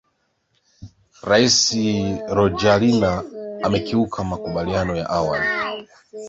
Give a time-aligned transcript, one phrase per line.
[1.29, 1.59] rais
[2.37, 3.11] rajorina
[3.65, 5.47] amekiuka makumbaliano ya awali